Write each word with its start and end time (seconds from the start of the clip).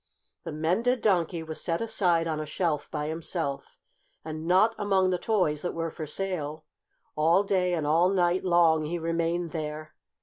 The 0.45 0.51
mended 0.51 0.99
Donkey 1.01 1.43
was 1.43 1.61
set 1.61 1.79
aside 1.79 2.25
on 2.25 2.39
a 2.39 2.45
shelf 2.47 2.89
by 2.89 3.05
himself, 3.07 3.77
and 4.25 4.47
not 4.47 4.73
among 4.79 5.11
the 5.11 5.19
toys 5.19 5.61
that 5.61 5.75
were 5.75 5.91
for 5.91 6.07
sale. 6.07 6.65
All 7.15 7.43
day 7.43 7.75
and 7.75 7.85
all 7.85 8.09
night 8.09 8.43
long 8.43 8.85
he 8.85 8.97
remained 8.97 9.51
there. 9.51 9.93